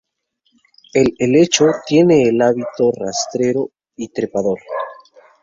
El 0.95 1.13
helecho 1.19 1.65
tiene 1.85 2.23
el 2.23 2.41
hábito 2.41 2.91
rastrero 2.99 3.69
y 3.95 4.07
trepador. 4.07 4.59